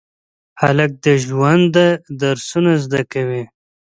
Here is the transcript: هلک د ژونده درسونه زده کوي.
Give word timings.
هلک 0.61 0.91
د 1.05 1.07
ژونده 1.25 1.87
درسونه 2.21 2.71
زده 2.83 3.01
کوي. 3.11 3.43